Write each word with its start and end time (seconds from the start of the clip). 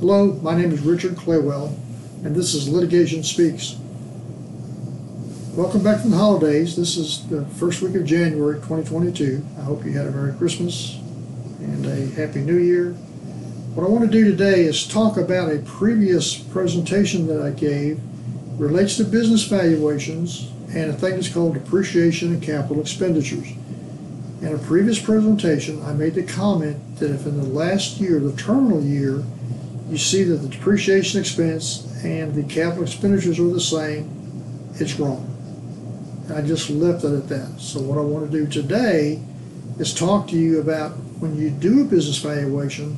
Hello, 0.00 0.38
my 0.42 0.54
name 0.54 0.70
is 0.70 0.82
Richard 0.82 1.16
Claywell, 1.16 1.76
and 2.24 2.32
this 2.32 2.54
is 2.54 2.68
Litigation 2.68 3.24
Speaks. 3.24 3.76
Welcome 5.56 5.82
back 5.82 6.02
from 6.02 6.12
the 6.12 6.16
holidays. 6.16 6.76
This 6.76 6.96
is 6.96 7.26
the 7.26 7.44
first 7.56 7.82
week 7.82 7.96
of 7.96 8.04
January 8.04 8.60
2022. 8.60 9.44
I 9.58 9.62
hope 9.62 9.84
you 9.84 9.90
had 9.90 10.06
a 10.06 10.12
Merry 10.12 10.34
Christmas 10.34 11.00
and 11.58 11.84
a 11.84 12.14
Happy 12.14 12.42
New 12.42 12.58
Year. 12.58 12.92
What 13.74 13.84
I 13.84 13.90
want 13.90 14.04
to 14.04 14.10
do 14.10 14.24
today 14.30 14.60
is 14.60 14.86
talk 14.86 15.16
about 15.16 15.50
a 15.50 15.58
previous 15.62 16.38
presentation 16.38 17.26
that 17.26 17.42
I 17.42 17.50
gave 17.50 18.00
relates 18.56 18.98
to 18.98 19.04
business 19.04 19.46
valuations 19.46 20.52
and 20.68 20.92
a 20.92 20.94
thing 20.94 21.16
that's 21.16 21.28
called 21.28 21.54
depreciation 21.54 22.34
and 22.34 22.40
capital 22.40 22.80
expenditures. 22.80 23.48
In 24.42 24.54
a 24.54 24.58
previous 24.58 25.02
presentation, 25.02 25.82
I 25.82 25.92
made 25.92 26.14
the 26.14 26.22
comment 26.22 26.98
that 27.00 27.10
if 27.10 27.26
in 27.26 27.36
the 27.36 27.48
last 27.48 27.98
year, 27.98 28.20
the 28.20 28.36
terminal 28.36 28.80
year, 28.80 29.24
you 29.88 29.98
see 29.98 30.22
that 30.24 30.36
the 30.36 30.48
depreciation 30.48 31.20
expense 31.20 31.86
and 32.04 32.34
the 32.34 32.42
capital 32.42 32.84
expenditures 32.84 33.38
are 33.38 33.48
the 33.48 33.60
same, 33.60 34.10
it's 34.74 34.98
wrong. 34.98 35.24
I 36.34 36.42
just 36.42 36.68
left 36.68 37.04
it 37.04 37.14
at 37.14 37.28
that. 37.28 37.58
So 37.58 37.80
what 37.80 37.98
I 37.98 38.02
want 38.02 38.30
to 38.30 38.44
do 38.44 38.46
today 38.46 39.20
is 39.78 39.94
talk 39.94 40.28
to 40.28 40.36
you 40.36 40.60
about 40.60 40.92
when 41.20 41.36
you 41.36 41.50
do 41.50 41.80
a 41.80 41.84
business 41.84 42.18
valuation, 42.18 42.94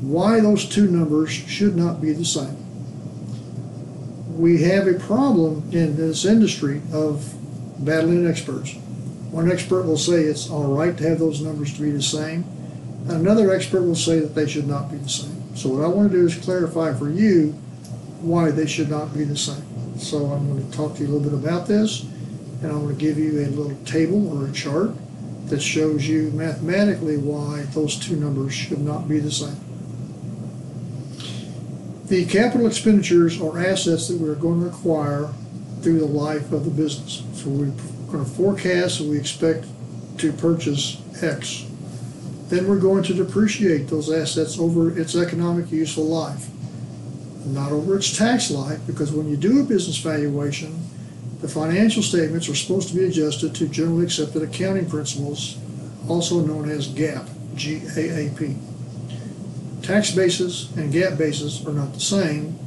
why 0.00 0.40
those 0.40 0.68
two 0.68 0.88
numbers 0.88 1.30
should 1.30 1.76
not 1.76 2.02
be 2.02 2.12
the 2.12 2.24
same. 2.24 2.62
We 4.38 4.62
have 4.64 4.86
a 4.86 4.94
problem 4.94 5.70
in 5.72 5.96
this 5.96 6.26
industry 6.26 6.82
of 6.92 7.34
battling 7.78 8.26
experts. 8.26 8.74
One 9.30 9.50
expert 9.50 9.84
will 9.84 9.96
say 9.96 10.22
it's 10.24 10.50
all 10.50 10.74
right 10.74 10.96
to 10.96 11.08
have 11.08 11.18
those 11.18 11.40
numbers 11.40 11.74
to 11.74 11.82
be 11.82 11.90
the 11.90 12.02
same. 12.02 12.44
Another 13.08 13.54
expert 13.54 13.82
will 13.82 13.94
say 13.94 14.20
that 14.20 14.34
they 14.34 14.46
should 14.46 14.66
not 14.66 14.90
be 14.90 14.98
the 14.98 15.08
same. 15.08 15.35
So 15.56 15.70
what 15.70 15.82
I 15.82 15.88
want 15.88 16.12
to 16.12 16.18
do 16.18 16.26
is 16.26 16.34
clarify 16.34 16.92
for 16.92 17.08
you 17.08 17.52
why 18.20 18.50
they 18.50 18.66
should 18.66 18.90
not 18.90 19.14
be 19.14 19.24
the 19.24 19.36
same. 19.36 19.98
So 19.98 20.26
I'm 20.26 20.46
going 20.52 20.70
to 20.70 20.76
talk 20.76 20.96
to 20.96 21.02
you 21.02 21.08
a 21.08 21.10
little 21.10 21.30
bit 21.30 21.32
about 21.32 21.66
this, 21.66 22.02
and 22.62 22.66
I'm 22.70 22.82
going 22.82 22.94
to 22.94 23.00
give 23.00 23.16
you 23.16 23.40
a 23.40 23.48
little 23.48 23.74
table 23.86 24.38
or 24.38 24.48
a 24.48 24.52
chart 24.52 24.90
that 25.46 25.62
shows 25.62 26.06
you 26.06 26.30
mathematically 26.32 27.16
why 27.16 27.62
those 27.70 27.96
two 27.96 28.16
numbers 28.16 28.52
should 28.52 28.80
not 28.80 29.08
be 29.08 29.18
the 29.18 29.30
same. 29.30 29.56
The 32.08 32.26
capital 32.26 32.66
expenditures 32.66 33.40
are 33.40 33.58
assets 33.58 34.08
that 34.08 34.18
we're 34.20 34.34
going 34.34 34.60
to 34.60 34.68
acquire 34.68 35.30
through 35.80 36.00
the 36.00 36.04
life 36.04 36.52
of 36.52 36.66
the 36.66 36.70
business. 36.70 37.22
So 37.32 37.48
we're 37.48 37.72
going 38.12 38.24
to 38.24 38.30
forecast 38.30 39.00
and 39.00 39.08
we 39.08 39.18
expect 39.18 39.66
to 40.18 40.32
purchase 40.32 41.00
X 41.22 41.66
then 42.48 42.68
we're 42.68 42.78
going 42.78 43.02
to 43.04 43.14
depreciate 43.14 43.88
those 43.88 44.10
assets 44.10 44.58
over 44.58 44.96
its 44.98 45.16
economic 45.16 45.70
useful 45.70 46.04
life, 46.04 46.48
not 47.44 47.72
over 47.72 47.96
its 47.96 48.16
tax 48.16 48.50
life, 48.50 48.80
because 48.86 49.12
when 49.12 49.28
you 49.28 49.36
do 49.36 49.60
a 49.60 49.64
business 49.64 49.98
valuation, 49.98 50.78
the 51.40 51.48
financial 51.48 52.02
statements 52.02 52.48
are 52.48 52.54
supposed 52.54 52.88
to 52.88 52.94
be 52.94 53.04
adjusted 53.04 53.54
to 53.54 53.68
generally 53.68 54.04
accepted 54.04 54.42
accounting 54.42 54.88
principles, 54.88 55.58
also 56.08 56.40
known 56.40 56.70
as 56.70 56.88
GAAP, 56.88 57.28
G-A-A-P. 57.56 58.56
Tax 59.82 60.12
basis 60.12 60.74
and 60.76 60.92
GAAP 60.92 61.18
basis 61.18 61.66
are 61.66 61.72
not 61.72 61.92
the 61.94 62.00
same, 62.00 62.58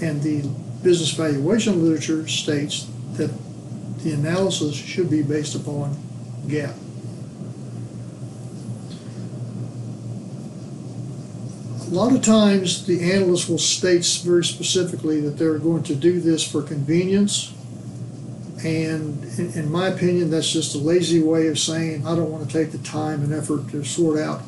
and 0.00 0.22
the 0.22 0.42
business 0.82 1.12
valuation 1.12 1.82
literature 1.82 2.26
states 2.28 2.88
that 3.12 3.30
the 3.98 4.12
analysis 4.12 4.74
should 4.74 5.10
be 5.10 5.22
based 5.22 5.54
upon 5.54 5.96
GAAP. 6.46 6.74
A 11.94 12.02
lot 12.02 12.12
of 12.12 12.22
times 12.22 12.86
the 12.86 13.12
analyst 13.12 13.48
will 13.48 13.56
state 13.56 14.04
very 14.24 14.44
specifically 14.44 15.20
that 15.20 15.38
they're 15.38 15.60
going 15.60 15.84
to 15.84 15.94
do 15.94 16.18
this 16.18 16.42
for 16.42 16.60
convenience. 16.60 17.54
And 18.64 19.22
in, 19.38 19.52
in, 19.52 19.70
my 19.70 19.86
opinion, 19.86 20.28
that's 20.28 20.50
just 20.50 20.74
a 20.74 20.78
lazy 20.78 21.22
way 21.22 21.46
of 21.46 21.56
saying 21.56 22.04
I 22.04 22.16
don't 22.16 22.32
want 22.32 22.50
to 22.50 22.52
take 22.52 22.72
the 22.72 22.78
time 22.78 23.22
and 23.22 23.32
effort 23.32 23.68
to 23.68 23.84
sort 23.84 24.18
out 24.18 24.42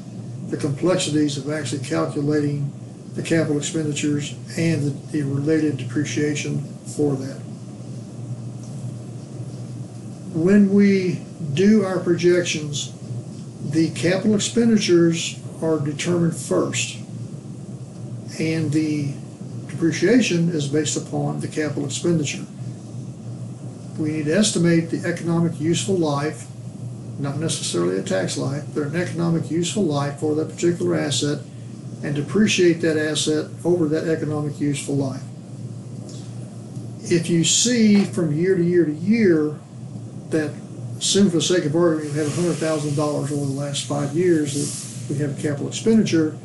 the 0.48 0.56
complexities 0.56 1.38
of 1.38 1.48
actually 1.48 1.84
calculating 1.84 2.72
the 3.14 3.22
capital 3.22 3.58
expenditures 3.58 4.32
and 4.58 4.82
the, 4.82 5.12
the 5.12 5.22
related 5.22 5.76
depreciation 5.76 6.62
for 6.96 7.14
that. 7.14 7.40
When 10.34 10.74
we 10.74 11.20
do 11.54 11.84
our 11.84 12.00
projections, 12.00 12.92
the 13.70 13.90
capital 13.90 14.34
expenditures 14.34 15.38
are 15.62 15.78
determined 15.78 16.34
first 16.34 17.05
and 18.38 18.72
the 18.72 19.12
depreciation 19.69 20.48
is 20.50 20.69
based 20.69 20.97
upon 20.97 21.41
the 21.41 21.48
capital 21.48 21.84
expenditure. 21.84 22.44
We 23.98 24.12
need 24.12 24.26
to 24.26 24.36
estimate 24.36 24.91
the 24.91 25.06
economic 25.08 25.58
useful 25.60 25.97
life, 25.97 26.47
not 27.19 27.38
necessarily 27.38 27.98
a 27.98 28.02
tax 28.02 28.36
life, 28.36 28.64
but 28.74 28.82
an 28.84 28.97
economic 28.97 29.50
useful 29.50 29.84
life 29.84 30.20
for 30.20 30.34
that 30.34 30.50
particular 30.50 30.94
asset 30.94 31.41
and 32.02 32.14
depreciate 32.14 32.80
that 32.82 32.98
asset 32.98 33.50
over 33.64 33.88
that 33.88 34.06
economic 34.06 34.60
useful 34.60 34.97
life. 34.97 35.22
If 37.03 37.30
you 37.30 37.44
see 37.44 38.04
from 38.04 38.36
year 38.36 38.56
to 38.56 38.62
year 38.62 38.84
to 38.84 38.92
year 38.92 39.58
that, 40.30 40.53
assume 40.98 41.30
for 41.30 41.36
the 41.36 41.42
sake 41.42 41.64
of 41.64 41.74
argument, 41.74 42.14
we 42.14 42.18
have 42.18 42.28
$100,000 42.28 42.98
over 42.98 43.26
the 43.26 43.34
last 43.36 43.86
five 43.86 44.14
years 44.14 44.54
that 44.54 45.14
we 45.14 45.20
have 45.20 45.38
a 45.38 45.42
capital 45.42 45.68
expenditure, 45.68 46.36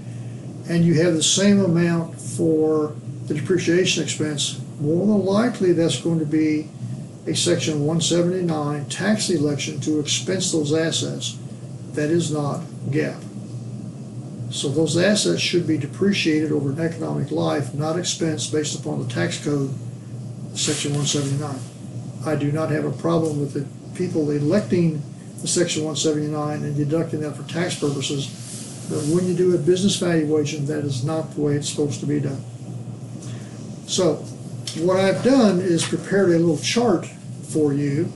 and 0.70 0.84
you 0.84 1.02
have 1.04 1.14
the 1.14 1.24
same 1.24 1.60
amount 1.60 2.20
for 2.20 2.96
the 3.28 3.34
depreciation 3.34 4.04
expense, 4.04 4.60
more 4.80 5.06
than 5.06 5.26
likely 5.26 5.74
that's 5.74 6.00
going 6.00 6.20
to 6.20 6.26
be 6.26 6.68
a 7.28 7.36
Section 7.36 7.86
179 7.86 8.86
tax 8.86 9.30
election 9.30 9.80
to 9.82 10.00
expense 10.00 10.52
those 10.52 10.74
assets. 10.74 11.38
That 11.94 12.10
is 12.10 12.32
not 12.32 12.62
GAAP. 12.90 13.22
So 14.52 14.70
those 14.70 14.98
assets 14.98 15.42
should 15.42 15.68
be 15.68 15.78
depreciated 15.78 16.52
over 16.52 16.72
an 16.72 16.80
economic 16.80 17.32
life, 17.32 17.74
not 17.74 17.96
expensed 17.96 18.52
based 18.52 18.80
upon 18.80 19.02
the 19.02 19.14
tax 19.14 19.44
code, 19.44 19.74
Section 20.56 20.94
179. 20.94 21.60
I 22.26 22.36
do 22.36 22.52
not 22.52 22.70
have 22.72 22.86
a 22.86 22.92
problem 22.92 23.40
with 23.40 23.54
the 23.54 23.66
people 23.98 24.30
electing 24.30 25.02
the 25.42 25.48
Section 25.48 25.84
179 25.84 26.64
and 26.64 26.76
deducting 26.76 27.22
that 27.22 27.36
for 27.36 27.44
tax 27.44 27.80
purposes 27.80 28.26
but 28.92 29.06
when 29.06 29.26
you 29.26 29.34
do 29.34 29.56
a 29.56 29.58
business 29.58 29.96
valuation, 29.96 30.66
that 30.66 30.84
is 30.84 31.06
not 31.06 31.34
the 31.34 31.40
way 31.40 31.54
it's 31.54 31.70
supposed 31.70 32.02
to 32.02 32.06
be 32.06 32.20
done. 32.20 32.44
So, 33.88 34.16
what 34.84 35.00
I've 35.00 35.24
done 35.24 35.60
is 35.62 35.86
prepared 35.86 36.30
a 36.32 36.38
little 36.38 36.58
chart 36.58 37.06
for 37.06 37.72
you, 37.72 38.12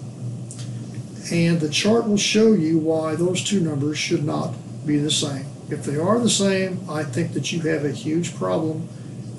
and 1.32 1.62
the 1.62 1.70
chart 1.70 2.10
will 2.10 2.18
show 2.18 2.52
you 2.52 2.78
why 2.78 3.16
those 3.16 3.42
two 3.42 3.62
numbers 3.62 3.98
should 3.98 4.26
not 4.26 4.54
be 4.86 4.98
the 4.98 5.10
same. 5.10 5.46
If 5.70 5.86
they 5.86 5.98
are 5.98 6.20
the 6.20 6.30
same, 6.30 6.82
I 6.90 7.04
think 7.04 7.32
that 7.34 7.54
you 7.54 7.62
have 7.62 7.86
a 7.86 7.92
huge 7.92 8.36
problem 8.36 8.90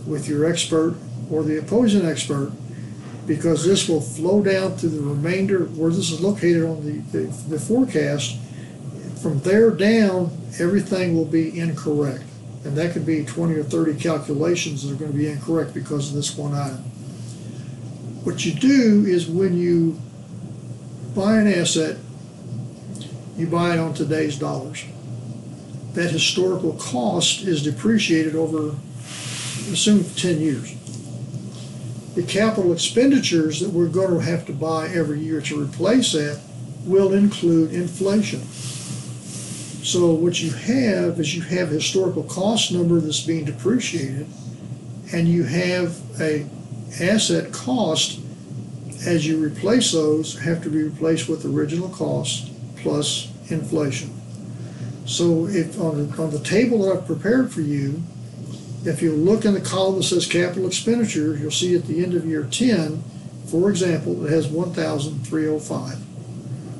with 0.06 0.28
your 0.28 0.47
expert 0.47 0.97
or 1.30 1.42
the 1.42 1.58
opposing 1.58 2.06
expert 2.06 2.50
because 3.26 3.66
this 3.66 3.88
will 3.88 4.00
flow 4.00 4.42
down 4.42 4.76
to 4.78 4.88
the 4.88 5.03
remainder 5.03 5.64
where 5.64 5.91
this 5.91 6.10
is 6.10 6.20
located 6.20 6.64
on 6.64 6.84
the, 6.84 7.18
the, 7.18 7.26
the 7.48 7.58
forecast 7.58 8.38
from 9.21 9.41
there 9.41 9.71
down, 9.71 10.31
everything 10.59 11.15
will 11.15 11.25
be 11.25 11.59
incorrect. 11.59 12.25
And 12.65 12.77
that 12.77 12.93
could 12.93 13.06
be 13.06 13.25
20 13.25 13.54
or 13.54 13.62
30 13.62 13.94
calculations 14.00 14.82
that 14.82 14.93
are 14.93 14.99
going 14.99 15.12
to 15.12 15.16
be 15.16 15.28
incorrect 15.28 15.72
because 15.72 16.09
of 16.09 16.16
this 16.16 16.37
one 16.37 16.54
item. 16.54 16.84
What 18.25 18.44
you 18.44 18.53
do 18.53 19.04
is 19.06 19.28
when 19.28 19.56
you 19.56 20.00
buy 21.15 21.38
an 21.38 21.47
asset, 21.47 21.97
you 23.37 23.47
buy 23.47 23.75
it 23.75 23.78
on 23.78 23.94
today's 23.94 24.37
dollars. 24.37 24.84
That 25.94 26.10
historical 26.10 26.72
cost 26.75 27.43
is 27.43 27.62
depreciated 27.62 28.34
over, 28.34 28.75
assume, 29.72 30.04
10 30.04 30.41
years. 30.41 30.75
The 32.16 32.22
capital 32.22 32.72
expenditures 32.72 33.60
that 33.60 33.71
we're 33.71 33.89
going 33.89 34.19
to 34.19 34.24
have 34.24 34.45
to 34.47 34.53
buy 34.53 34.89
every 34.89 35.21
year 35.21 35.41
to 35.42 35.62
replace 35.62 36.12
that 36.12 36.41
will 36.84 37.12
include 37.12 37.72
inflation. 37.72 38.41
So 39.86 40.10
what 40.10 40.42
you 40.42 40.50
have 40.50 41.21
is 41.21 41.36
you 41.36 41.42
have 41.42 41.71
a 41.71 41.74
historical 41.74 42.24
cost 42.24 42.72
number 42.72 42.98
that's 42.98 43.21
being 43.21 43.44
depreciated, 43.44 44.27
and 45.12 45.28
you 45.28 45.44
have 45.44 45.97
a 46.21 46.44
asset 47.00 47.53
cost 47.53 48.18
as 49.06 49.24
you 49.24 49.38
replace 49.38 49.92
those 49.92 50.41
have 50.41 50.60
to 50.65 50.71
be 50.71 50.83
replaced 50.83 51.28
with 51.28 51.44
original 51.44 51.88
cost 51.88 52.50
plus 52.78 53.30
inflation. 53.48 54.10
So 55.04 55.47
if 55.47 55.80
on 55.80 56.10
the, 56.10 56.21
on 56.21 56.33
the 56.33 56.41
table 56.41 56.83
that 56.83 56.98
I've 56.98 57.06
prepared 57.06 57.53
for 57.53 57.60
you, 57.60 58.03
if 58.84 59.00
you 59.03 59.12
look 59.12 59.44
in 59.44 59.54
the 59.54 59.60
column 59.60 59.98
that 59.98 60.03
says 60.03 60.27
capital 60.27 60.66
expenditure, 60.66 61.36
you'll 61.36 61.53
see 61.53 61.77
at 61.77 61.84
the 61.84 62.03
end 62.03 62.15
of 62.15 62.27
year 62.27 62.42
10, 62.42 63.04
for 63.47 63.71
example, 63.71 64.27
it 64.27 64.33
has 64.33 64.48
1,305 64.48 66.16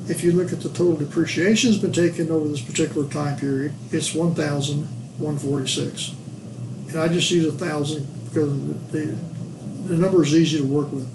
if 0.09 0.23
you 0.23 0.31
look 0.31 0.53
at 0.53 0.61
the 0.61 0.69
total 0.69 0.95
depreciation 0.95 1.71
that's 1.71 1.81
been 1.81 1.91
taken 1.91 2.31
over 2.31 2.47
this 2.47 2.61
particular 2.61 3.07
time 3.09 3.37
period, 3.37 3.73
it's 3.91 4.13
1,146. 4.13 6.09
In 6.09 6.17
and 6.89 6.99
I 6.99 7.07
just 7.09 7.29
use 7.31 7.45
a 7.45 7.51
thousand 7.51 8.07
because 8.25 8.57
the, 8.91 9.17
the 9.87 9.97
number 9.97 10.23
is 10.23 10.33
easy 10.33 10.59
to 10.59 10.65
work 10.65 10.91
with. 10.91 11.07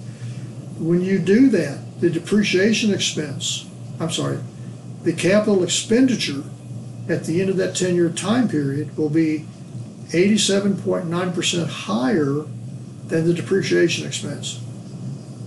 When 0.78 1.00
you 1.00 1.18
do 1.18 1.48
that, 1.50 2.00
the 2.00 2.10
depreciation 2.10 2.92
expense, 2.92 3.66
I'm 3.98 4.10
sorry, 4.10 4.40
the 5.02 5.12
capital 5.12 5.62
expenditure 5.62 6.44
at 7.08 7.24
the 7.24 7.40
end 7.40 7.48
of 7.50 7.56
that 7.56 7.74
ten-year 7.74 8.10
time 8.10 8.48
period 8.48 8.96
will 8.96 9.08
be 9.08 9.46
eighty-seven 10.12 10.76
point 10.82 11.06
nine 11.06 11.32
percent 11.32 11.68
higher 11.68 12.44
than 13.06 13.26
the 13.26 13.34
depreciation 13.34 14.06
expense. 14.06 14.60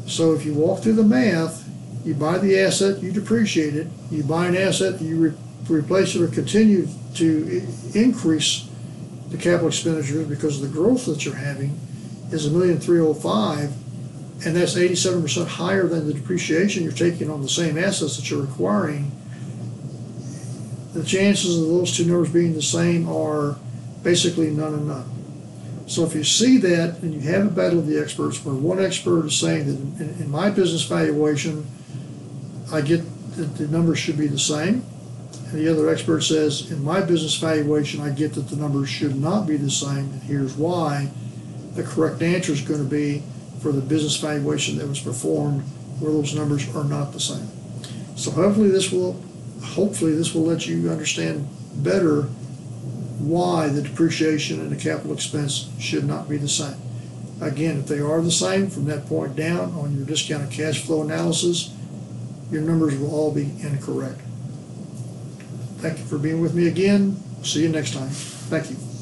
So 0.08 0.34
if 0.34 0.46
you 0.46 0.54
walk 0.54 0.82
through 0.82 0.94
the 0.94 1.04
math, 1.04 1.65
you 2.06 2.14
buy 2.14 2.38
the 2.38 2.60
asset, 2.60 3.02
you 3.02 3.12
depreciate 3.12 3.76
it, 3.76 3.88
you 4.12 4.24
buy 4.24 4.48
an 4.48 4.56
asset, 4.56 5.02
you 5.02 5.18
re- 5.18 5.34
replace 5.68 6.16
it 6.16 6.22
or 6.22 6.28
continue 6.28 6.88
to 7.16 7.64
i- 7.94 7.98
increase 7.98 8.70
the 9.30 9.38
capital 9.38 9.68
expenditures 9.68 10.28
because 10.28 10.62
of 10.62 10.70
the 10.70 10.74
growth 10.80 11.06
that 11.08 11.26
you're 11.26 11.36
having 11.36 11.78
is 12.32 12.46
a 12.46 12.52
million 12.52 12.80
three 12.80 13.00
oh 13.00 13.14
five, 13.14 13.72
and 14.46 14.56
that's 14.56 14.78
eighty-seven 14.78 15.22
percent 15.22 15.48
higher 15.48 15.88
than 15.88 16.08
the 16.08 16.14
depreciation 16.14 16.84
you're 16.84 16.92
taking 16.92 17.30
on 17.30 17.42
the 17.42 17.50
same 17.50 17.78
assets 17.78 18.18
that 18.18 18.30
you're 18.30 18.44
acquiring. 18.44 19.12
The 20.94 21.04
chances 21.04 21.60
of 21.60 21.68
those 21.68 21.96
two 21.96 22.06
numbers 22.06 22.30
being 22.30 22.54
the 22.54 22.62
same 22.62 23.10
are 23.10 23.58
basically 24.04 24.50
none 24.52 24.74
and 24.74 24.88
none. 24.88 25.10
So 25.88 26.04
if 26.04 26.16
you 26.16 26.24
see 26.24 26.58
that 26.58 27.00
and 27.02 27.14
you 27.14 27.20
have 27.32 27.46
a 27.46 27.50
battle 27.50 27.80
of 27.80 27.88
the 27.88 28.00
experts 28.02 28.44
where 28.46 28.56
one 28.56 28.84
expert 28.84 29.26
is 29.26 29.36
saying 29.38 29.66
that 29.68 30.04
in, 30.04 30.16
in 30.22 30.32
my 30.32 30.50
business 30.50 30.84
valuation, 30.84 31.66
I 32.72 32.82
get 32.82 33.04
that 33.36 33.56
the 33.56 33.68
numbers 33.68 34.00
should 34.00 34.18
be 34.18 34.28
the 34.28 34.40
same. 34.40 34.84
And 35.50 35.60
the 35.60 35.70
other 35.70 35.90
expert 35.90 36.22
says, 36.22 36.72
in 36.72 36.84
my 36.84 37.02
business 37.02 37.36
valuation, 37.38 38.02
I 38.02 38.10
get 38.10 38.34
that 38.34 38.48
the 38.48 38.56
numbers 38.56 38.90
should 38.90 39.16
not 39.16 39.46
be 39.46 39.58
the 39.58 39.70
same, 39.70 40.12
and 40.12 40.24
here's 40.24 40.56
why. 40.56 41.12
The 41.76 41.84
correct 41.84 42.22
answer 42.22 42.54
is 42.54 42.62
gonna 42.62 42.84
be 42.84 43.24
for 43.62 43.72
the 43.72 43.82
business 43.82 44.18
valuation 44.18 44.78
that 44.78 44.88
was 44.88 45.00
performed 45.00 45.62
where 46.00 46.12
those 46.12 46.34
numbers 46.34 46.74
are 46.76 46.84
not 46.84 47.14
the 47.14 47.20
same. 47.20 47.48
So 48.16 48.32
hopefully 48.32 48.70
this 48.70 48.92
will, 48.92 49.22
hopefully 49.62 50.16
this 50.16 50.34
will 50.34 50.44
let 50.44 50.68
you 50.68 50.90
understand 50.90 51.48
better 51.76 52.24
why 53.20 53.68
the 53.68 53.82
depreciation 53.82 54.62
and 54.62 54.72
the 54.72 54.76
capital 54.76 55.14
expense 55.14 55.70
should 55.80 56.06
not 56.06 56.30
be 56.30 56.38
the 56.38 56.48
same. 56.48 56.78
Again, 57.42 57.80
if 57.80 57.88
they 57.88 58.00
are 58.00 58.22
the 58.22 58.32
same 58.32 58.70
from 58.70 58.86
that 58.86 59.08
point 59.08 59.36
down 59.36 59.74
on 59.74 59.96
your 59.96 60.06
discounted 60.06 60.52
cash 60.52 60.84
flow 60.84 61.02
analysis, 61.02 61.74
your 62.52 62.62
numbers 62.62 62.98
will 62.98 63.14
all 63.14 63.32
be 63.32 63.52
incorrect. 63.62 64.20
Thank 65.78 66.00
you 66.00 66.06
for 66.06 66.18
being 66.18 66.42
with 66.42 66.54
me 66.56 66.68
again. 66.68 67.22
See 67.44 67.62
you 67.62 67.70
next 67.70 67.94
time. 67.94 68.10
Thank 68.10 68.72
you. 68.72 68.95